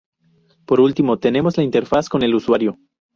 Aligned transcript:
Por 0.65 0.79
último, 0.81 1.19
tenemos 1.19 1.57
la 1.57 1.63
interfaz 1.63 2.09
con 2.09 2.23
el 2.23 2.33
usuario. 2.33 2.75